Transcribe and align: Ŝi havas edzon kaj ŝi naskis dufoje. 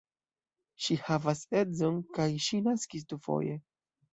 Ŝi 0.85 0.95
havas 1.09 1.43
edzon 1.61 1.99
kaj 2.17 2.27
ŝi 2.47 2.63
naskis 2.71 3.07
dufoje. 3.15 3.61